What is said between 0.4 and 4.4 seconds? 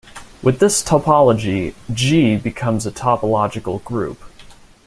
With this topology, "G" becomes a topological group.